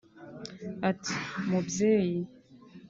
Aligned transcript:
ati 0.89 1.15
"Mubyeyi 1.49 2.19